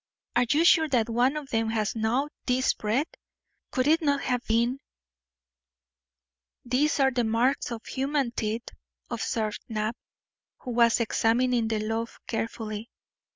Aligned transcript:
Are 0.35 0.47
you 0.49 0.65
sure 0.65 0.89
that 0.89 1.09
one 1.11 1.37
of 1.37 1.49
them 1.51 1.69
has 1.69 1.95
gnawed 1.95 2.31
this 2.47 2.73
bread? 2.73 3.05
Could 3.69 3.85
it 3.85 4.01
not 4.01 4.21
have 4.21 4.43
been" 4.47 4.79
"These 6.65 6.99
are 6.99 7.11
the 7.11 7.23
marks 7.23 7.71
of 7.71 7.85
human 7.85 8.31
teeth," 8.31 8.69
observed 9.11 9.61
Knapp, 9.69 9.95
who 10.61 10.71
was 10.71 10.99
examining 10.99 11.67
the 11.67 11.77
loaf 11.81 12.19
carefully. 12.25 12.89